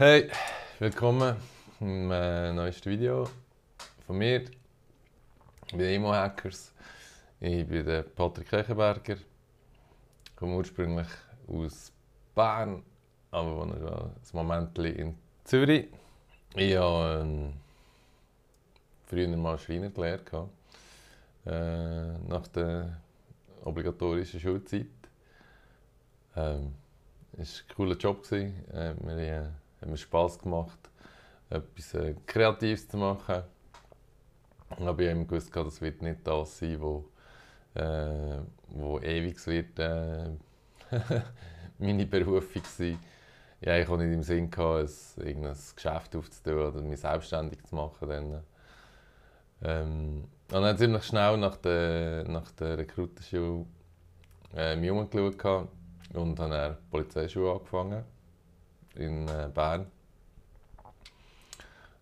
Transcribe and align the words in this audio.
Hey, 0.00 0.30
willkommen 0.78 1.34
im 1.80 2.12
äh, 2.12 2.52
neuesten 2.52 2.88
Video 2.88 3.28
von 4.06 4.16
mir 4.16 4.44
bei 5.72 5.94
Imo 5.94 6.12
Hackers. 6.12 6.72
Ich 7.40 7.66
bin 7.66 7.84
der 7.84 8.02
Patrick 8.02 8.48
Kechenberger, 8.48 9.16
komme 10.36 10.54
ursprünglich 10.54 11.08
aus 11.48 11.90
Bern, 12.32 12.84
aber 13.32 13.56
wohne 13.56 13.80
schon 13.80 14.38
ein 14.38 14.46
Moment 14.46 14.78
in 14.78 15.18
Zürich. 15.42 15.88
Ich 16.54 16.76
habe 16.76 17.22
ähm, 17.22 17.54
früher 19.04 19.36
mal 19.36 19.58
Schreiner 19.58 19.90
gelernt, 19.90 20.32
äh, 21.44 22.18
nach 22.28 22.46
der 22.54 23.00
obligatorischen 23.64 24.38
Schulzeit. 24.38 24.86
Ähm, 26.36 26.72
es 27.36 27.64
war 27.64 27.70
ein 27.70 27.74
cooler 27.74 27.96
Job. 27.96 28.30
Äh, 28.30 28.94
wir 29.02 29.54
hat 29.80 29.88
mir 29.88 29.96
Spass 29.96 30.38
gemacht, 30.38 30.78
etwas 31.50 31.94
äh, 31.94 32.14
Kreatives 32.26 32.88
zu 32.88 32.96
machen. 32.96 33.42
Aber 34.70 35.00
ich 35.00 35.10
habe 35.10 35.24
gewusst, 35.24 35.54
das 35.54 35.80
wird 35.80 36.02
nicht 36.02 36.26
das 36.26 36.58
sein, 36.58 36.80
wo, 36.80 37.08
äh, 37.74 38.38
wo 38.68 38.98
ewig 38.98 39.44
wird 39.46 39.78
äh, 39.78 40.30
meine 41.78 42.06
Berufung 42.06 42.62
sein. 42.64 42.98
Ich 43.60 43.68
hatte 43.68 43.98
nicht 43.98 44.14
im 44.14 44.22
Sinn, 44.22 44.50
gehabt, 44.50 44.90
ein, 45.18 45.42
Geschäft 45.42 46.14
aufzutun 46.14 46.68
oder 46.68 46.80
mich 46.80 47.00
selbstständig 47.00 47.64
zu 47.64 47.74
machen. 47.74 48.08
Dann. 48.08 48.42
Ähm, 49.62 50.24
und 50.52 50.62
dann 50.62 50.78
ziemlich 50.78 51.04
schnell 51.04 51.36
nach 51.38 51.56
der, 51.56 52.24
nach 52.28 52.50
der 52.52 52.78
Rekrutenschule 52.78 53.66
äh, 54.54 54.76
mich 54.76 54.90
umgeschaut 54.90 55.68
und 56.14 56.38
habe 56.38 56.50
dann 56.50 56.76
Polizeischule 56.90 57.52
angefangen 57.52 58.04
in 58.98 59.28
äh, 59.28 59.48
Bern. 59.52 59.86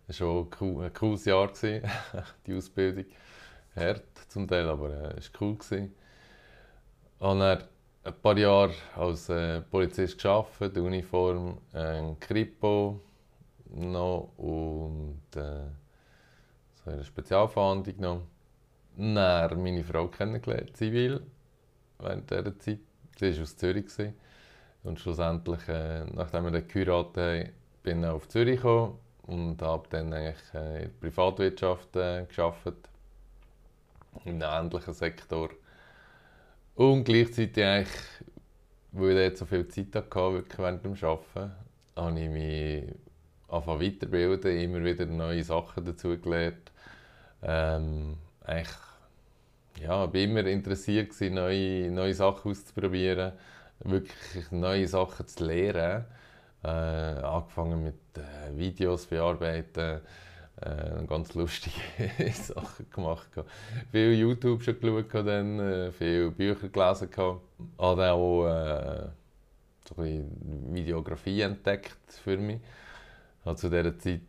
Es 0.07 0.21
war 0.21 0.47
cool, 0.61 0.85
ein 0.85 0.93
cooles 0.93 1.25
Jahr, 1.25 1.51
die 2.45 2.53
Ausbildung. 2.53 3.05
Hart 3.75 4.03
zum 4.29 4.47
Teil, 4.47 4.67
aber 4.67 4.89
äh, 4.89 5.17
es 5.17 5.31
war 5.33 5.41
cool. 5.41 5.57
Ich 5.61 5.71
habe 7.19 7.39
dann 7.39 7.41
ein 8.03 8.21
paar 8.21 8.37
Jahre 8.37 8.73
als 8.95 9.29
äh, 9.29 9.61
Polizist 9.61 10.21
gearbeitet, 10.21 10.77
Uniform, 10.77 11.57
äh, 11.73 12.01
Kripo 12.19 13.01
noch 13.69 14.31
und 14.37 15.21
äh, 15.35 16.89
eine 16.89 17.03
Spezialverhandlung 17.03 17.99
noch. 17.99 18.21
Dann 18.95 19.61
meine 19.61 19.83
Frau 19.83 20.07
kennengelernt, 20.07 20.75
zivil, 20.75 21.21
während 21.99 22.31
dieser 22.31 22.57
Zeit. 22.57 22.79
Sie 23.19 23.35
war 23.35 23.43
aus 23.43 23.57
Zürich. 23.57 23.85
Gewesen. 23.85 24.15
Und 24.87 25.01
schlussendlich, 25.01 25.67
äh, 25.67 26.05
nachdem 26.13 26.45
wir 26.45 26.51
dann 26.51 26.65
geheiratet 26.65 27.17
haben, 27.17 27.49
bin 27.83 28.03
ich 28.03 28.09
auf 28.09 28.29
Zürich 28.29 28.55
gekommen 28.55 28.97
und 29.23 29.61
habe 29.61 29.85
dann 29.89 30.13
eigentlich 30.13 30.53
äh, 30.53 30.75
in 30.75 30.81
der 30.83 30.89
Privatwirtschaft 31.01 31.93
äh, 31.97 32.25
gearbeitet, 32.33 32.89
einem 34.23 34.41
ähnlichen 34.41 34.93
Sektor. 34.93 35.49
Und 36.75 37.03
gleichzeitig 37.03 37.61
eigentlich, 37.61 37.89
weil 38.93 39.17
ich 39.17 39.27
dort 39.27 39.37
so 39.37 39.45
viel 39.45 39.67
Zeit 39.67 39.93
hatte, 39.93 40.33
wirklich 40.33 40.57
während 40.57 40.85
dem 40.85 40.93
Arbeiten, 40.93 41.51
habe 41.97 42.19
ich 42.21 42.29
mich 42.29 42.95
angefangen 43.49 43.81
weiterbilden, 43.81 44.57
immer 44.57 44.85
wieder 44.85 45.05
neue 45.05 45.43
Sachen 45.43 45.83
dazugelernt. 45.83 46.71
Ähm, 47.43 48.15
eigentlich, 48.45 48.77
ja, 49.81 50.05
ich 50.05 50.13
war 50.13 50.15
immer 50.15 50.45
interessiert, 50.45 51.11
neue, 51.29 51.91
neue 51.91 52.13
Sachen 52.13 52.51
auszuprobieren 52.51 53.33
wirklich 53.79 54.51
neue 54.51 54.87
Sachen 54.87 55.27
zu 55.27 55.45
lernen. 55.45 56.05
Äh, 56.63 56.67
angefangen 56.67 57.83
mit 57.83 57.95
äh, 58.17 58.57
Videos 58.57 59.05
bearbeiten, 59.05 60.01
äh, 60.59 61.05
ganz 61.07 61.35
lustige 61.35 61.75
Sachen 62.33 62.89
gemacht. 62.89 63.27
Viel 63.91 64.13
YouTube 64.13 64.63
schon 64.63 64.79
geschaut, 64.79 65.27
dann, 65.27 65.59
äh, 65.59 65.91
viel 65.91 66.31
Bücher 66.31 66.67
gelesen. 66.67 67.09
Habe 67.15 67.41
dann 67.77 68.09
auch 68.09 68.47
äh, 68.47 69.07
so 69.87 70.01
ein 70.01 70.71
Videografie 70.73 71.41
entdeckt 71.41 72.11
für 72.23 72.37
mich. 72.37 72.59
Ich 73.39 73.45
hatte 73.45 73.59
zu 73.59 73.69
dieser 73.69 73.97
Zeit 73.99 74.21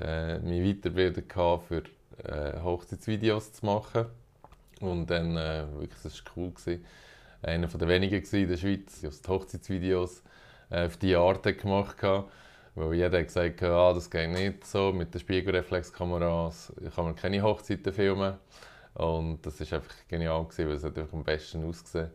äh, 0.00 0.38
mich 0.40 0.68
weiterbildet 0.68 1.32
für 1.32 1.82
äh, 2.24 2.60
Hochzeitsvideos 2.60 3.52
zu 3.52 3.64
machen. 3.64 4.06
Und 4.80 5.08
dann, 5.08 5.36
äh, 5.36 5.64
wirklich, 5.78 6.02
das 6.02 6.24
war 6.24 6.32
cool. 6.36 6.50
Gewesen 6.50 6.84
einer 7.42 7.66
der 7.66 7.88
wenigen 7.88 8.22
in 8.22 8.48
der 8.48 8.56
Schweiz, 8.56 9.00
die 9.00 9.08
die 9.08 9.28
Hochzeitsvideos 9.28 10.22
äh, 10.70 10.86
auf 10.86 10.96
diese 10.96 11.18
Art 11.18 11.42
gemacht 11.58 12.02
haben. 12.02 12.24
Weil 12.74 12.94
jeder 12.94 13.18
hat 13.18 13.26
gesagt 13.26 13.62
hat, 13.62 13.70
ah, 13.70 13.92
das 13.92 14.10
geht 14.10 14.30
nicht 14.30 14.64
so, 14.64 14.92
mit 14.92 15.12
den 15.12 15.20
Spiegelreflexkameras 15.20 16.72
kann 16.94 17.04
man 17.06 17.16
keine 17.16 17.42
Hochzeiten 17.42 17.92
filmen. 17.92 18.34
Und 18.94 19.44
das 19.44 19.60
war 19.60 19.78
einfach 19.78 19.94
genial, 20.08 20.44
gewesen, 20.44 20.68
weil 20.68 20.76
es 20.76 20.84
hat 20.84 20.98
einfach 20.98 21.14
am 21.14 21.24
besten 21.24 21.64
ausgesehen. 21.64 22.10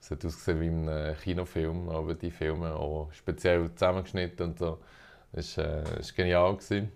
Es 0.00 0.10
hat 0.10 0.24
ausgesehen 0.24 0.60
wie 0.60 0.66
in 0.66 0.88
einem 0.88 1.16
Kinofilm, 1.16 1.88
aber 1.90 2.14
die 2.14 2.30
Filme 2.30 2.74
auch 2.74 3.12
speziell 3.12 3.70
zusammengeschnitten 3.74 4.46
und 4.46 4.58
so. 4.58 4.78
Das 5.32 5.56
war, 5.58 5.64
äh, 5.64 6.02
genial. 6.16 6.56
Gewesen. 6.56 6.92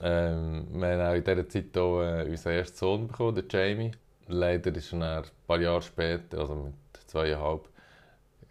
Ähm, 0.00 0.66
wir 0.72 0.88
haben 0.88 1.00
auch 1.00 1.14
in 1.14 1.24
dieser 1.24 1.48
Zeit 1.48 1.76
auch, 1.78 2.02
äh, 2.02 2.28
unseren 2.28 2.52
ersten 2.52 2.76
Sohn 2.76 3.08
bekommen, 3.08 3.34
den 3.34 3.44
Jamie. 3.48 3.92
Leider 4.28 4.74
ist 4.74 4.92
er 4.92 5.18
ein 5.18 5.24
paar 5.46 5.60
Jahre 5.60 5.82
später, 5.82 6.38
also 6.38 6.54
mit 6.54 6.74
zweieinhalb 7.12 7.68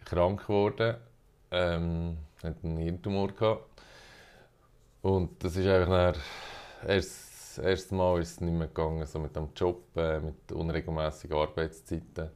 krank 0.04 0.46
geworden. 0.46 0.96
Ähm, 1.50 2.16
hat 2.42 2.56
einen 2.62 2.78
Hirntumor 2.78 3.28
gehabt. 3.28 3.82
Und 5.02 5.42
das 5.42 5.56
ist 5.56 5.66
einfach 5.66 6.16
erst, 6.86 7.56
das 7.56 7.58
erste 7.58 7.94
Mal 7.94 8.20
ist 8.20 8.32
es 8.32 8.40
nicht 8.40 8.54
mehr 8.54 8.68
gegangen, 8.68 9.04
so 9.04 9.18
mit 9.18 9.34
dem 9.36 9.48
Job, 9.54 9.96
äh, 9.96 10.20
mit 10.20 10.50
unregelmäßigen 10.52 11.36
Arbeitszeiten 11.36 12.30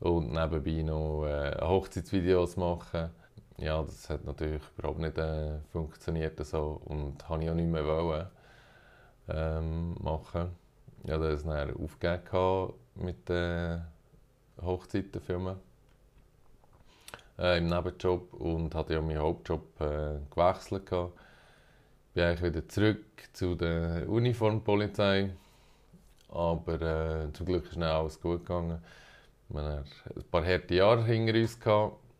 und 0.00 0.32
nebenbei 0.32 0.82
noch 0.82 1.26
äh, 1.26 1.56
Hochzeitsvideos 1.60 2.56
machen. 2.56 3.10
Ja, 3.58 3.82
das 3.82 4.10
hat 4.10 4.24
natürlich 4.24 4.62
überhaupt 4.76 4.98
nicht 4.98 5.16
äh, 5.18 5.58
funktioniert 5.72 6.44
so 6.44 6.80
und 6.84 7.26
habe 7.28 7.44
ich 7.44 7.50
auch 7.50 7.54
nicht 7.54 7.70
mehr 7.70 7.86
wollen, 7.86 8.26
ähm, 9.28 9.94
machen. 10.00 10.50
Ja, 11.04 11.18
das 11.18 11.44
dann 11.44 11.74
aufgegeben 11.76 12.72
mit 12.96 13.28
den 13.28 13.82
Hochzeitenfilmen 14.60 15.56
äh, 17.38 17.58
im 17.58 17.66
Nebenjob 17.66 18.34
und 18.34 18.74
hatte 18.74 18.94
ja 18.94 19.00
meinen 19.00 19.18
Hauptjob 19.18 19.80
äh, 19.80 20.18
gewechselt. 20.30 20.86
Gehabt. 20.86 21.12
Bin 22.14 22.24
eigentlich 22.24 22.42
wieder 22.42 22.68
zurück 22.68 23.04
zu 23.32 23.54
der 23.54 24.08
Uniformpolizei, 24.08 25.30
aber 26.30 26.80
äh, 26.80 27.32
zum 27.32 27.46
Glück 27.46 27.70
ist 27.70 27.78
alles 27.78 28.20
gut 28.20 28.46
gegangen. 28.46 28.78
Wir 29.48 29.62
hatten 29.62 29.84
ein 30.16 30.24
paar 30.30 30.44
harte 30.44 30.74
Jahre 30.74 31.04
hinter 31.04 31.34
uns 31.34 31.58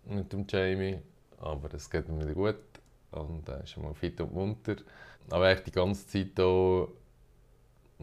mit 0.04 0.32
dem 0.32 0.46
Jamie, 0.48 0.98
aber 1.38 1.72
es 1.74 1.90
geht 1.90 2.08
mir 2.08 2.20
wieder 2.20 2.34
gut 2.34 2.56
und 3.10 3.48
er 3.48 3.60
äh, 3.60 3.64
ist 3.64 3.76
mal 3.78 3.94
fit 3.94 4.20
und 4.20 4.34
munter. 4.34 4.76
Aber 5.30 5.48
echt 5.48 5.66
die 5.66 5.72
ganze 5.72 6.06
Zeit 6.06 6.32
hier, 6.36 6.88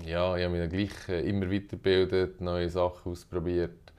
ja, 0.03 0.35
ich 0.35 0.43
habe 0.43 0.49
mich 0.49 0.69
gleich 0.69 1.09
äh, 1.09 1.29
immer 1.29 1.49
weitergebildet, 1.49 2.41
neue 2.41 2.69
Sachen 2.69 3.11
ausprobiert 3.11 3.92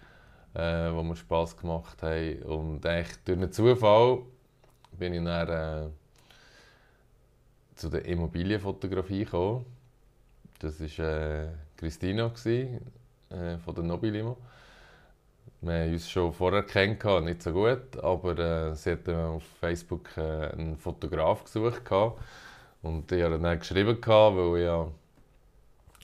äh, 0.54 0.92
wo 0.92 1.02
mir 1.02 1.16
Spass 1.16 1.56
gemacht 1.56 2.02
haben. 2.02 2.42
Und 2.42 2.86
eigentlich 2.86 3.16
durch 3.24 3.38
einen 3.38 3.52
Zufall 3.52 4.20
bin 4.92 5.14
ich 5.14 5.24
dann 5.24 5.48
äh, 5.48 5.90
zu 7.74 7.88
der 7.88 8.04
Immobilienfotografie 8.06 9.24
gekommen. 9.24 9.66
Das 10.60 10.80
war 10.80 11.06
äh, 11.06 11.48
Christina 11.76 12.28
gewesen, 12.28 12.80
äh, 13.30 13.58
von 13.58 13.74
der 13.74 13.84
Nobilimo. 13.84 14.36
Wir 15.60 15.84
haben 15.84 15.92
uns 15.92 16.08
schon 16.10 16.32
vorher 16.32 16.62
kennengelernt, 16.62 17.26
nicht 17.26 17.42
so 17.42 17.52
gut, 17.52 17.96
aber 18.02 18.38
äh, 18.38 18.74
sie 18.74 18.92
hat 18.92 19.08
auf 19.08 19.42
Facebook 19.60 20.16
äh, 20.16 20.50
einen 20.52 20.76
Fotograf 20.76 21.44
gesucht. 21.44 21.90
Und 22.82 23.10
ich 23.10 23.22
habe 23.22 23.38
dann 23.38 23.58
geschrieben, 23.58 23.98
weil 24.04 24.58
ich 24.58 24.64
ja 24.64 24.88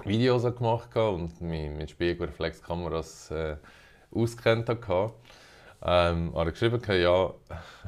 Videos 0.05 0.43
gemacht 0.43 0.91
habe 0.95 1.11
und 1.17 1.41
mich 1.41 1.71
mit 1.71 1.91
Spiegelreflexkameras 1.91 3.31
äh, 3.31 3.57
auskennt 4.15 4.69
hatte. 4.69 5.13
Ähm, 5.83 6.35
habe 6.35 6.53
geschrieben, 6.53 6.81
ja, 6.89 7.33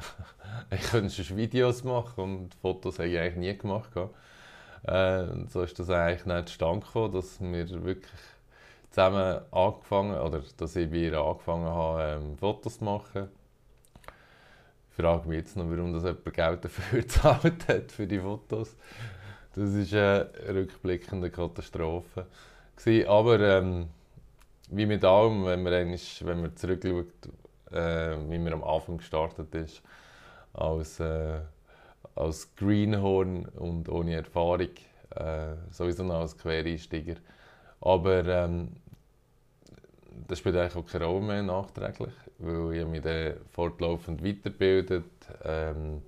ich 0.71 0.81
könnte 0.81 1.23
schon 1.23 1.37
Videos 1.37 1.83
machen 1.83 2.23
und 2.23 2.55
Fotos 2.55 2.99
habe 2.99 3.09
ich 3.09 3.19
eigentlich 3.19 3.35
nie 3.35 3.57
gemacht. 3.57 3.91
Äh, 4.83 5.25
so 5.47 5.61
ist 5.61 5.77
das 5.79 5.89
eigentlich 5.89 6.25
nicht 6.25 6.49
zustande 6.49 6.85
gekommen, 6.85 7.13
dass 7.13 7.39
wir 7.39 7.85
wirklich 7.85 8.11
zusammen 8.89 9.41
angefangen, 9.51 10.19
oder 10.19 10.41
dass 10.57 10.75
ich 10.75 10.89
bei 10.89 10.97
ihr 10.97 11.17
angefangen 11.17 11.65
habe, 11.65 12.03
ähm, 12.03 12.37
Fotos 12.37 12.77
zu 12.79 12.83
machen. 12.83 13.29
Ich 14.89 15.03
frage 15.03 15.27
mich 15.27 15.39
jetzt 15.39 15.57
noch, 15.57 15.69
warum 15.69 15.93
das 15.93 16.03
jemand 16.03 16.33
Geld 16.33 16.65
dafür 16.65 16.99
gezahlt 17.01 17.67
hat, 17.67 17.91
für 17.91 18.05
die 18.05 18.19
Fotos. 18.19 18.75
Das 19.55 19.91
war 19.91 20.27
eine 20.47 20.55
rückblickende 20.55 21.29
Katastrophe. 21.31 22.27
Aber 23.07 23.39
ähm, 23.39 23.89
wie 24.69 24.85
mit 24.85 25.03
allem, 25.03 25.45
wenn 25.45 25.63
man, 25.63 25.73
einmal, 25.73 25.99
wenn 26.21 26.41
man 26.41 26.55
zurückschaut, 26.55 27.07
äh, 27.71 28.15
wie 28.29 28.39
man 28.39 28.53
am 28.53 28.63
Anfang 28.63 28.97
gestartet 28.97 29.53
ist, 29.55 29.81
als, 30.53 30.99
äh, 30.99 31.39
als 32.15 32.55
Greenhorn 32.55 33.45
und 33.45 33.89
ohne 33.89 34.15
Erfahrung, 34.15 34.69
äh, 35.15 35.55
sowieso 35.71 36.03
noch 36.03 36.21
als 36.21 36.37
Quereinsteiger. 36.37 37.15
Aber 37.81 38.25
ähm, 38.25 38.69
das 40.27 40.39
spielt 40.39 40.55
eigentlich 40.55 40.75
auch 40.75 40.89
keine 40.89 41.05
Rolle 41.05 41.25
mehr 41.25 41.43
nachträglich, 41.43 42.13
weil 42.37 42.75
ich 42.75 42.85
mich 42.85 43.01
dann 43.01 43.33
fortlaufend 43.51 44.23
weiterbildet, 44.23 45.05
ähm, 45.43 46.01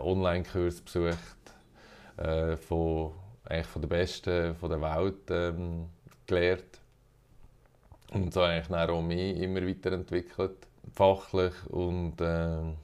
Online-Kurs 0.00 0.80
besucht, 0.80 1.16
äh, 2.16 2.56
von, 2.56 3.12
eigentlich 3.44 3.66
von 3.66 3.82
den 3.82 3.88
Besten 3.88 4.54
von 4.54 4.70
der 4.70 4.80
Welt 4.80 5.30
ähm, 5.30 5.88
gelernt 6.26 6.80
und 8.12 8.32
so 8.32 8.42
eigentlich 8.42 8.70
auch 8.70 9.02
mich 9.02 9.36
immer 9.38 9.66
weiterentwickelt, 9.66 10.66
fachlich 10.94 11.54
und 11.68 12.20
äh, 12.20 12.74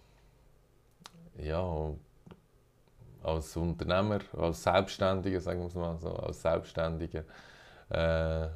ja, 1.38 1.92
als 3.22 3.56
Unternehmer, 3.56 4.20
als 4.36 4.62
Selbstständiger, 4.62 5.40
sagen 5.40 5.60
wir 5.60 5.66
es 5.66 5.74
mal 5.74 5.96
so, 5.98 6.14
als 6.14 6.42
Selbstständiger 6.42 7.24
äh, 7.90 8.48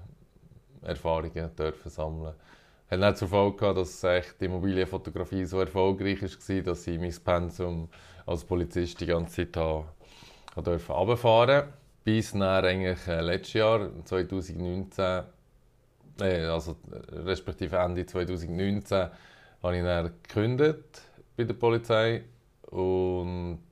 Erfahrungen 0.82 1.54
dürfen 1.56 1.90
sammeln. 1.90 2.34
Hat 2.90 3.00
nicht 3.00 3.16
zur 3.18 3.28
Folge 3.28 3.56
gehabt, 3.56 3.78
dass 3.78 4.00
die 4.40 4.44
Immobilienfotografie 4.44 5.44
so 5.44 5.60
erfolgreich 5.60 6.22
war, 6.22 6.62
dass 6.62 6.86
ich 6.86 6.98
mein 6.98 7.14
Pensum 7.24 7.88
als 8.26 8.44
Polizist 8.44 9.00
die 9.00 9.06
ganze 9.06 9.50
Zeit 9.50 9.56
habe, 9.56 9.86
durfte 10.62 11.68
Bis 12.04 12.34
nach 12.34 12.62
eigentlich 12.62 13.06
äh, 13.06 13.20
letztes 13.20 13.54
Jahr, 13.54 13.90
2019, 14.04 15.24
äh, 16.20 16.44
also 16.46 16.76
respektive 17.10 17.76
Ende 17.76 18.06
2019, 18.06 19.08
habe 19.62 19.76
ich 19.76 19.82
dann 19.82 20.12
gekündigt 20.22 21.02
bei 21.36 21.44
der 21.44 21.54
Polizei 21.54 22.24
und 22.70 23.62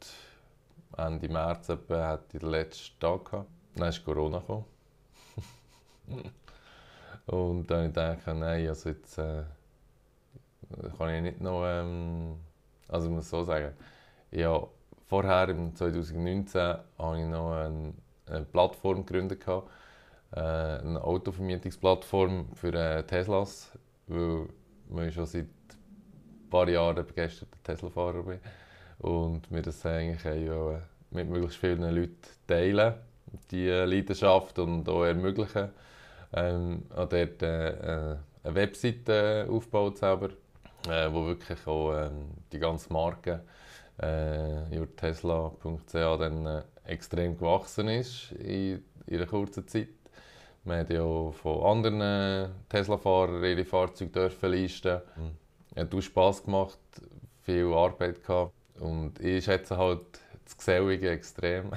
Ende 0.96 1.28
März 1.28 1.68
etwa 1.68 2.06
hatte 2.08 2.36
ich 2.36 2.40
den 2.40 2.50
letzten 2.50 2.98
Tag 3.00 3.24
gehabt. 3.24 3.50
Dann 3.74 3.88
ist 3.88 4.04
Corona 4.04 4.42
und 7.26 7.70
dann 7.70 7.92
dachte 7.92 8.20
ich, 8.20 8.34
nein, 8.34 8.68
also 8.68 8.88
jetzt 8.88 9.18
äh, 9.18 9.42
kann 10.96 11.14
ich 11.14 11.22
nicht 11.22 11.40
noch, 11.40 11.64
ähm, 11.66 12.38
also 12.88 13.08
ich 13.08 13.12
muss 13.12 13.28
so 13.28 13.42
sagen, 13.42 13.74
ja, 14.30 14.62
vorher, 15.06 15.48
im 15.48 15.74
2019, 15.74 16.60
habe 16.98 17.20
ich 17.20 17.26
noch 17.26 17.52
eine, 17.52 17.92
eine 18.26 18.44
Plattform 18.44 19.04
gegründet, 19.04 19.40
gehabt, 19.44 19.68
äh, 20.36 20.40
eine 20.40 21.02
Autovermietungsplattform 21.02 22.46
für 22.54 22.72
äh, 22.74 23.02
Teslas, 23.04 23.72
weil 24.06 24.48
wir 24.88 25.10
schon 25.10 25.26
seit 25.26 25.44
ein 25.44 26.50
paar 26.50 26.68
Jahren 26.68 27.04
begeisterter 27.06 27.56
Tesla-Fahrer 27.64 28.22
bin 28.22 28.38
und 28.98 29.50
wir 29.50 29.62
das 29.62 29.84
eigentlich 29.84 30.24
ja, 30.24 30.80
mit 31.10 31.28
möglichst 31.28 31.58
vielen 31.58 31.82
Leuten 31.82 32.16
teilen, 32.46 32.94
die 33.50 33.68
Leidenschaft 33.68 34.58
und 34.58 34.88
auch 34.88 35.04
ermöglichen. 35.04 35.70
Ähm, 36.32 36.82
auch 36.94 37.08
dort 37.08 37.42
äh, 37.42 38.12
äh 38.12 38.16
eine 38.46 38.54
Webseite 38.54 39.48
aufgebaut 39.50 39.98
selber, 39.98 40.28
äh, 40.88 41.12
wo 41.12 41.26
wirklich 41.26 41.66
auch 41.66 41.94
ähm, 41.94 42.28
die 42.52 42.60
ganze 42.60 42.92
Marke 42.92 43.42
äh, 43.98 44.86
Tesla.ch 44.96 45.92
dann 45.92 46.46
äh, 46.46 46.62
extrem 46.84 47.36
gewachsen 47.36 47.88
ist 47.88 48.30
in, 48.32 48.84
in 49.06 49.16
einer 49.16 49.26
kurzen 49.26 49.66
Zeit. 49.66 49.88
Wir 50.66 50.78
haben 50.78 50.92
ja 50.92 51.30
von 51.30 51.62
anderen 51.62 52.52
Tesla-Fahrern 52.68 53.44
ihre 53.44 53.64
Fahrzeuge 53.64 54.10
dürfen 54.10 54.50
leisten. 54.50 55.00
Mhm. 55.16 55.80
Hat 55.80 55.94
auch 55.94 56.00
Spass 56.00 56.42
gemacht, 56.42 56.78
viel 57.42 57.72
Arbeit 57.72 58.20
gehabt. 58.24 58.52
Und 58.80 59.20
ich 59.20 59.44
schätze 59.44 59.76
halt 59.76 60.20
das 60.44 60.56
Gesellige 60.56 61.10
extrem. 61.10 61.70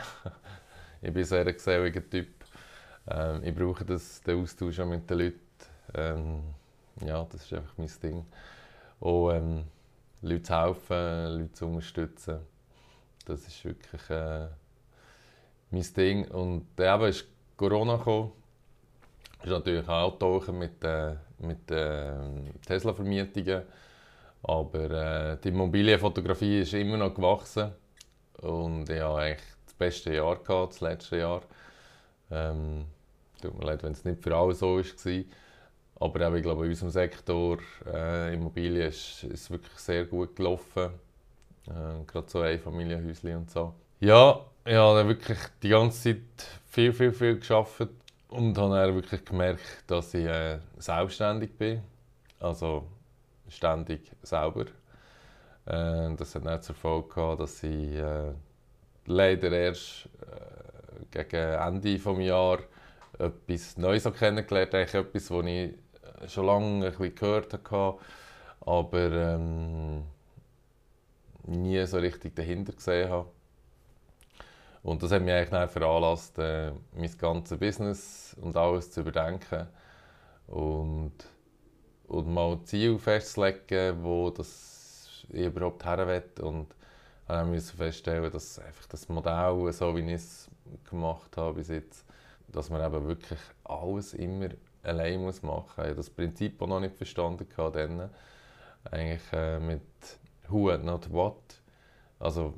ich 1.03 1.13
bin 1.13 1.23
sehr 1.23 1.45
ein 1.45 1.53
geselliger 1.53 2.09
Typ. 2.09 2.29
Ähm, 3.07 3.43
ich 3.43 3.53
brauche 3.53 3.85
das, 3.85 4.21
den 4.21 4.41
Austausch 4.41 4.79
mit 4.79 5.07
den 5.07 5.19
Leuten. 5.19 5.39
Ähm, 5.93 6.41
ja, 7.05 7.23
das 7.31 7.43
ist 7.43 7.53
einfach 7.53 7.77
mein 7.77 7.91
Ding. 8.01 8.25
Und, 9.01 9.35
ähm, 9.35 9.65
Leute 10.23 10.41
zu 10.41 10.55
helfen, 10.55 11.37
Leute 11.37 11.51
zu 11.51 11.67
unterstützen. 11.67 12.39
Das 13.25 13.47
ist 13.47 13.63
wirklich 13.63 14.09
äh, 14.09 14.47
mein 15.69 15.93
Ding. 15.95 16.27
Und 16.31 16.65
dann 16.75 17.01
ist 17.03 17.27
Corona 17.55 17.97
gekommen. 17.97 18.31
Ist 19.43 19.49
natürlich 19.49 19.87
auch 19.87 20.19
tauchen 20.19 20.59
mit, 20.59 20.83
äh, 20.83 21.15
mit 21.39 21.71
äh, 21.71 22.11
Tesla-Vermietungen. 22.65 23.63
Aber 24.43 24.91
äh, 24.91 25.37
die 25.43 25.49
Immobilienfotografie 25.49 26.61
ist 26.61 26.73
immer 26.73 26.97
noch 26.97 27.13
gewachsen. 27.13 27.71
Und 28.41 28.89
ich 28.89 29.01
hatte 29.01 29.15
eigentlich 29.15 29.47
das 29.65 29.73
beste 29.75 30.13
Jahr, 30.13 30.37
gehabt, 30.37 30.73
das 30.73 30.81
letzte 30.81 31.17
Jahr. 31.17 31.41
Ähm, 32.31 32.85
tut 33.41 33.57
mir 33.57 33.65
leid, 33.65 33.83
wenn 33.83 33.93
es 33.93 34.05
nicht 34.05 34.21
für 34.21 34.35
alle 34.35 34.53
so 34.53 34.77
war. 34.77 35.23
Aber 36.01 36.27
auch, 36.27 36.33
ich 36.33 36.43
glaube, 36.43 36.65
in 36.65 36.71
unserem 36.71 36.91
Sektor 36.91 37.57
äh, 37.85 38.33
Immobilien 38.33 38.87
ist 38.87 39.23
es 39.23 39.49
wirklich 39.51 39.77
sehr 39.77 40.05
gut 40.05 40.35
gelaufen. 40.35 40.91
Äh, 41.67 42.05
Gerade 42.07 42.29
so 42.29 42.39
Einfamilienhäuschen 42.39 43.35
und 43.35 43.51
so. 43.51 43.73
Ja, 43.99 44.39
ich 44.65 44.75
habe 44.75 45.07
wirklich 45.07 45.37
die 45.61 45.69
ganze 45.69 46.15
Zeit 46.15 46.47
viel, 46.67 46.93
viel, 46.93 47.11
viel 47.11 47.39
geschafft 47.39 47.89
und 48.29 48.57
habe 48.57 48.75
dann 48.75 48.95
wirklich 48.95 49.25
gemerkt, 49.25 49.83
dass 49.87 50.13
ich 50.13 50.25
äh, 50.25 50.59
selbstständig 50.77 51.57
bin. 51.57 51.81
Also 52.39 52.87
ständig 53.49 54.11
selber. 54.21 54.65
Äh, 55.65 56.15
das 56.15 56.35
hat 56.35 56.45
nicht 56.45 56.63
zur 56.63 56.75
Folge 56.75 57.09
gehabt, 57.09 57.41
dass 57.41 57.63
ich 57.63 57.95
äh, 57.95 58.31
leider 59.05 59.51
erst 59.51 60.09
äh, 60.21 61.23
gegen 61.23 61.53
Ende 61.59 61.97
des 61.97 62.03
Jahres 62.25 62.63
etwas 63.17 63.77
Neues 63.77 64.03
kennengelernt 64.17 64.73
habe. 64.73 64.99
Etwas, 64.99 65.31
was 65.31 65.45
ich 65.45 65.73
schon 66.27 66.45
lange 66.45 66.85
ein 66.85 66.91
bisschen 66.91 67.15
gehört 67.15 67.53
hatte, 67.53 67.95
aber 68.61 69.11
ähm, 69.11 70.03
nie 71.47 71.85
so 71.85 71.97
richtig 71.97 72.35
dahinter 72.35 72.73
gesehen 72.73 73.09
habe. 73.09 73.29
Und 74.81 75.03
das 75.03 75.11
hat 75.11 75.21
mich 75.21 75.33
eigentlich 75.33 75.69
veranlasst, 75.71 76.39
äh, 76.39 76.71
mein 76.93 77.17
ganzes 77.17 77.59
Business 77.59 78.35
und 78.41 78.55
alles 78.55 78.91
zu 78.91 79.01
überdenken 79.01 79.67
und, 80.47 81.13
und 82.07 82.27
mal 82.27 82.59
Ziel 82.63 82.97
festzulegen, 82.97 84.03
wo 84.03 84.29
das 84.29 85.25
ich 85.29 85.45
überhaupt 85.45 85.85
her 85.85 86.07
will. 86.07 86.45
Und 86.45 86.73
ich 87.29 87.45
musste 87.45 87.77
feststellen, 87.77 88.31
dass 88.31 88.57
einfach 88.59 88.87
das 88.87 89.07
Modell, 89.09 89.71
so 89.71 89.95
wie 89.95 90.01
ich 90.01 90.13
es 90.13 90.49
gemacht 90.89 91.35
habe 91.37 91.55
bis 91.55 91.67
jetzt, 91.67 92.05
dass 92.47 92.69
man 92.69 92.83
eben 92.83 93.07
wirklich 93.07 93.39
alles 93.63 94.13
immer 94.13 94.49
allein 94.81 95.21
muss 95.21 95.43
machen 95.43 95.65
muss. 95.65 95.77
Ich 95.77 95.83
habe 95.83 95.95
das 95.95 96.09
Prinzip 96.09 96.61
auch 96.61 96.67
noch 96.67 96.79
nicht 96.79 96.95
verstanden. 96.95 97.45
Dann. 97.55 98.09
Eigentlich 98.89 99.21
äh, 99.33 99.59
mit 99.59 99.81
«Who 100.47 100.75
not 100.77 101.11
what». 101.11 101.41
Also 102.17 102.53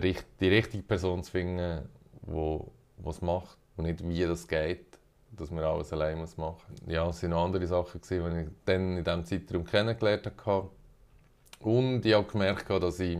die, 0.00 0.16
die 0.40 0.48
richtige 0.48 0.82
Person 0.82 1.22
zu 1.22 1.30
finden, 1.30 1.88
die 2.26 3.08
es 3.08 3.20
macht 3.20 3.58
und 3.76 3.84
nicht 3.84 4.06
wie 4.06 4.24
das 4.24 4.46
geht, 4.46 4.98
dass 5.32 5.50
man 5.50 5.64
alles 5.64 5.92
allein 5.92 6.18
machen 6.18 6.34
muss. 6.36 6.56
Ja, 6.86 7.08
es 7.08 7.22
waren 7.22 7.30
noch 7.30 7.44
andere 7.44 7.66
Sachen, 7.66 8.00
die 8.08 8.14
ich 8.14 8.48
dann 8.64 8.98
in 8.98 9.04
diesem 9.04 9.24
Zeitraum 9.24 9.64
kennengelernt 9.64 10.30
habe. 10.46 10.70
Und 11.60 12.04
ich 12.04 12.14
habe 12.14 12.30
gemerkt, 12.30 12.68
dass 12.70 13.00
ich, 13.00 13.18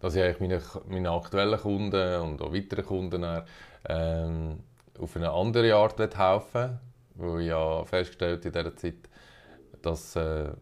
dass 0.00 0.14
ich 0.14 0.22
eigentlich 0.22 0.40
meine, 0.40 0.62
meine 0.88 1.10
aktuellen 1.10 1.58
Kunden 1.58 2.20
und 2.20 2.40
auch 2.40 2.52
weiteren 2.52 2.86
Kunden 2.86 3.42
ähm, 3.88 4.60
auf 4.98 5.16
eine 5.16 5.30
andere 5.30 5.74
Art 5.74 5.98
helfen 5.98 6.80
weil 7.18 7.40
ich 7.40 7.48
ja 7.48 7.84
festgestellt 7.84 8.44
in 8.44 8.52
dieser 8.52 8.76
Zeit, 8.76 9.08
dass 9.82 10.14
es 10.14 10.16
äh, 10.16 10.52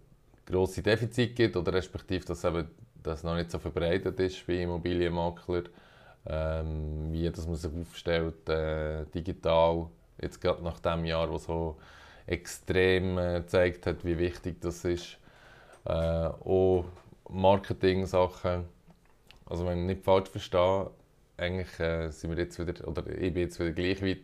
grosse 0.46 0.82
Defizite 0.82 1.34
gibt 1.34 1.56
oder 1.56 1.72
respektive, 1.72 2.24
dass 2.24 2.44
eben 2.44 2.68
das 3.06 3.22
noch 3.22 3.34
nicht 3.34 3.50
so 3.50 3.58
verbreitet 3.58 4.18
ist 4.20 4.46
wie 4.48 4.62
Immobilienmakler, 4.62 5.64
ähm, 6.26 7.12
wie 7.12 7.30
dass 7.30 7.46
man 7.46 7.56
sich 7.56 7.70
aufstellt 7.80 8.48
äh, 8.48 9.04
digital, 9.14 9.86
jetzt 10.20 10.40
gerade 10.40 10.62
nach 10.62 10.80
dem 10.80 11.04
Jahr, 11.04 11.30
wo 11.30 11.38
so 11.38 11.76
extrem 12.26 13.18
äh, 13.18 13.40
gezeigt 13.40 13.86
hat, 13.86 14.04
wie 14.04 14.18
wichtig 14.18 14.60
das 14.60 14.84
ist. 14.84 15.18
Äh, 15.84 15.92
auch 15.92 16.84
Marketing-Sachen, 17.28 18.64
also 19.46 19.66
wenn 19.66 19.80
ich 19.80 19.96
nicht 19.96 20.04
falsch 20.04 20.30
verstehe, 20.30 20.90
eigentlich 21.36 21.78
äh, 21.80 22.10
sind 22.10 22.30
wir 22.30 22.38
jetzt 22.42 22.58
wieder, 22.58 22.86
oder 22.88 23.06
ich 23.06 23.32
bin 23.32 23.42
jetzt 23.42 23.60
wieder 23.60 23.72
gleich 23.72 24.02
weit 24.02 24.18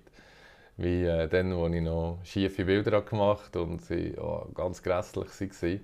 wie 0.77 1.05
äh, 1.05 1.29
dann, 1.29 1.55
wo 1.57 1.67
ich 1.69 1.83
noch 1.83 2.19
schiefe 2.25 2.65
Bilder 2.65 3.03
gemacht 3.03 3.57
und 3.57 3.83
sie 3.83 4.15
oh, 4.19 4.47
ganz 4.55 4.83
grässlich 4.83 5.29
waren. 5.41 5.81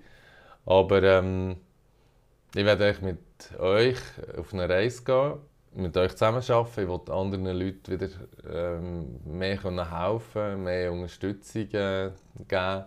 Aber 0.67 1.03
ähm, 1.03 1.57
ich 2.55 2.65
werde 2.65 2.97
mit 3.03 3.59
euch 3.59 3.99
auf 4.37 4.55
eine 4.55 4.69
Reise 4.69 5.05
gehen, 5.05 5.35
mit 5.75 5.97
euch 5.97 6.13
zusammenarbeiten. 6.13 6.81
Ich 6.83 6.89
will 6.89 7.15
anderen 7.15 7.47
Leuten 7.47 7.93
wieder 7.93 8.09
ähm, 8.51 9.21
mehr 9.25 9.63
helfen, 9.63 10.65
mehr 10.65 10.93
Unterstützung 10.93 11.69
äh, 11.73 12.11
geben 12.49 12.85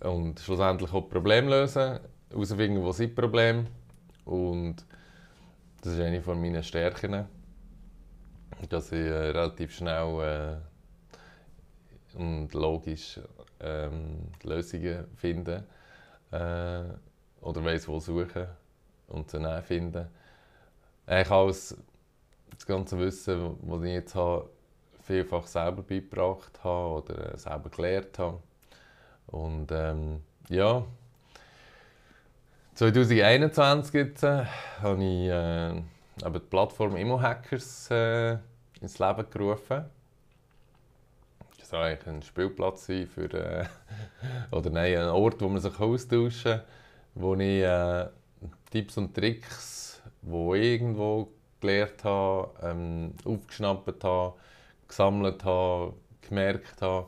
und 0.00 0.40
schlussendlich 0.40 0.92
auch 0.92 1.08
Probleme 1.08 1.50
lösen, 1.50 2.00
herausfinden, 2.30 2.82
wo 2.82 2.92
sind 2.92 3.14
Probleme 3.14 3.66
und 4.24 4.84
das 5.82 5.94
ist 5.94 6.00
eine 6.00 6.20
von 6.20 6.40
meinen 6.40 6.62
Stärken, 6.62 7.26
dass 8.68 8.92
ich 8.92 9.06
äh, 9.06 9.30
relativ 9.30 9.74
schnell 9.74 10.60
äh, 12.16 12.18
und 12.18 12.52
logisch 12.54 13.20
ähm, 13.60 14.30
Lösungen 14.42 15.06
finde 15.16 15.64
äh, 16.32 16.82
oder 17.40 17.64
weiß 17.64 17.88
wo 17.88 18.00
suchen 18.00 18.46
und 19.10 19.32
dann 19.34 19.62
finden. 19.62 20.08
Eigentlich 21.06 21.30
alles 21.30 21.76
das 22.50 22.66
ganze 22.66 22.98
Wissen, 22.98 23.56
das 23.62 23.82
ich 23.82 23.92
jetzt 23.92 24.14
habe, 24.14 24.48
vielfach 25.02 25.46
selber 25.46 25.82
beigebracht 25.82 26.62
habe 26.62 27.02
oder 27.02 27.36
selber 27.38 27.70
gelernt 27.70 28.18
habe. 28.18 28.38
Und 29.26 29.70
ähm, 29.72 30.22
ja, 30.48 30.84
2021 32.74 33.94
jetzt, 33.94 34.22
äh, 34.22 34.44
habe 34.80 35.04
ich 35.04 35.28
äh, 35.28 35.82
die 36.30 36.38
Plattform 36.38 36.96
Immo-Hackers 36.96 37.90
äh, 37.90 38.38
ins 38.80 38.98
Leben 38.98 39.26
gerufen. 39.30 39.84
Das 41.58 41.68
soll 41.68 41.82
eigentlich 41.82 42.06
ein 42.06 42.22
Spielplatz 42.22 42.86
sein 42.86 43.06
für, 43.06 43.32
äh, 43.32 43.66
oder 44.50 44.70
nein, 44.70 44.96
ein 44.96 45.08
Ort, 45.08 45.40
wo 45.40 45.48
man 45.48 45.60
sich 45.60 45.78
austauschen 45.78 46.52
kann, 46.52 46.62
wo 47.14 47.34
ich 47.34 47.62
äh, 47.62 48.06
Tipps 48.70 48.96
und 48.96 49.14
Tricks, 49.14 50.00
die 50.22 50.56
ich 50.56 50.80
irgendwo 50.80 51.28
gelernt 51.60 52.04
habe, 52.04 52.50
ähm, 52.62 53.14
aufgeschnappt 53.24 54.04
habe, 54.04 54.34
gesammelt 54.86 55.44
habe, 55.44 55.94
gemerkt 56.22 56.80
habe, 56.80 57.06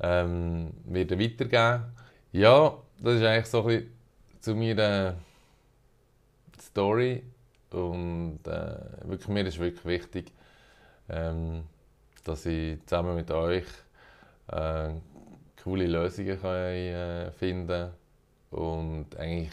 ähm, 0.00 0.72
wieder 0.84 1.18
weitergeben. 1.18 1.84
Ja, 2.32 2.78
das 2.98 3.14
ist 3.16 3.24
eigentlich 3.24 3.46
so 3.46 3.60
ein 3.62 3.66
bisschen 3.66 3.92
zu 4.40 4.54
meiner 4.54 5.16
Story 6.60 7.22
und 7.70 8.40
äh, 8.46 8.76
wirklich, 9.04 9.28
mir 9.28 9.46
ist 9.46 9.58
wirklich 9.58 9.84
wichtig, 9.84 10.32
ähm, 11.08 11.64
dass 12.24 12.46
ich 12.46 12.78
zusammen 12.86 13.16
mit 13.16 13.30
euch 13.30 13.66
äh, 14.48 14.90
coole 15.62 15.86
Lösungen 15.86 16.40
kann, 16.40 16.54
äh, 16.54 17.30
finden 17.32 17.90
und 18.50 19.16
eigentlich 19.16 19.52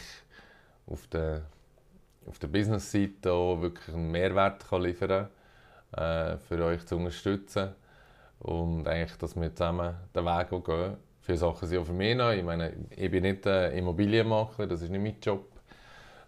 auf 0.90 1.06
der, 1.08 1.42
auf 2.26 2.38
der 2.38 2.48
Business-Seite 2.48 3.30
wirklich 3.60 3.94
einen 3.94 4.10
Mehrwert 4.10 4.68
kann 4.68 4.82
liefern 4.82 5.28
kann, 5.92 6.34
äh, 6.34 6.38
für 6.38 6.64
euch 6.64 6.84
zu 6.86 6.96
unterstützen 6.96 7.70
und 8.40 8.86
eigentlich, 8.86 9.18
dass 9.18 9.40
wir 9.40 9.54
zusammen 9.54 9.94
den 10.14 10.24
Weg 10.24 10.64
gehen. 10.64 10.96
Viele 11.20 11.38
Sachen 11.38 11.68
sind 11.68 11.78
auch 11.78 11.86
für 11.86 11.92
mich 11.92 12.16
neu. 12.16 12.38
Ich 12.38 12.44
meine, 12.44 12.72
ich 12.90 13.10
bin 13.10 13.22
nicht 13.22 13.44
Immobilienmakler, 13.44 14.66
das 14.66 14.82
ist 14.82 14.90
nicht 14.90 15.02
mein 15.02 15.16
Job. 15.20 15.44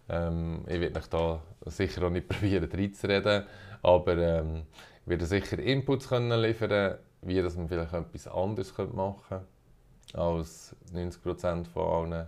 Ähm, 0.09 0.65
ich 0.67 0.81
werde 0.81 0.99
euch 0.99 1.07
da 1.07 1.41
sicher 1.67 2.03
auch 2.05 2.11
nicht 2.11 2.29
probieren 2.29 2.69
reinzureden, 2.71 3.45
aber 3.83 4.17
ähm, 4.17 4.67
ich 5.05 5.09
werde 5.09 5.27
sicher 5.27 5.59
Inputs 5.59 6.09
können 6.09 6.41
liefern 6.41 6.99
wie 7.23 7.43
dass 7.43 7.57
man 7.57 7.69
vielleicht 7.69 7.93
etwas 7.93 8.27
anderes 8.29 8.77
machen 8.79 9.23
könnte 9.29 9.47
als 10.15 10.75
90% 10.93 11.67
von 11.67 12.13
allen 12.13 12.27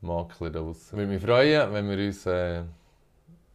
Maklern 0.00 0.52
draussen. 0.52 0.86
Ich 0.90 0.92
würde 0.92 1.12
mich 1.12 1.22
freuen, 1.22 1.72
wenn 1.72 1.90
wir 1.90 2.06
uns 2.06 2.26
äh, 2.26 2.62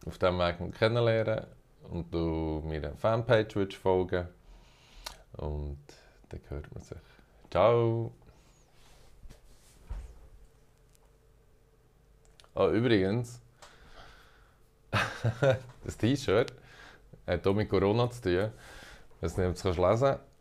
auf 0.06 0.18
diesem 0.18 0.38
Weg 0.38 0.74
kennenlernen 0.74 1.46
und 1.90 2.12
du 2.12 2.62
meiner 2.66 2.94
Fanpage 2.96 3.56
würdest 3.56 3.80
folgen 3.80 4.28
und 5.36 5.78
dann 6.28 6.40
hört 6.48 6.74
man 6.74 6.82
sich. 6.82 6.98
Ciao! 7.50 8.12
Oh, 12.56 12.68
übrigens, 12.68 13.40
das 15.84 15.96
T-Shirt 15.96 16.52
hat 17.26 17.46
auch 17.46 17.54
mit 17.54 17.68
Corona 17.68 18.08
zu 18.10 18.22
tun. 18.22 18.50
Nicht, 19.20 19.38
ob 19.38 19.60
du 19.60 19.68
es 19.68 19.76
lesen 19.76 19.76
kannst. 19.82 20.33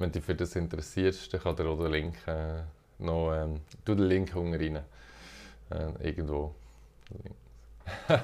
Wenn 0.00 0.10
dich 0.10 0.24
für 0.24 0.34
das 0.34 0.56
interessierst, 0.56 1.32
dann 1.34 1.42
kann 1.42 1.56
dir 1.56 1.66
auch 1.68 1.76
den 1.78 1.92
Link 1.92 2.14
äh, 2.26 2.62
noch, 3.00 3.34
ähm, 3.34 3.60
du 3.84 3.94
den 3.94 4.06
Link 4.06 4.34
unten 4.34 4.54
rein. 4.54 4.76
Äh, 5.70 6.08
irgendwo. 6.08 6.54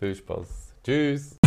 Viel 0.00 0.14
Spaß. 0.16 0.74
Tschüss! 0.82 1.37